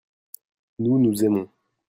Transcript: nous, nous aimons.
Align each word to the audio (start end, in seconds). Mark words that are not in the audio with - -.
nous, 0.79 0.97
nous 0.97 1.23
aimons. 1.23 1.47